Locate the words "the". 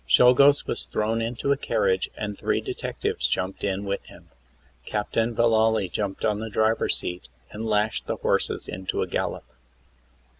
6.39-6.49, 8.07-8.15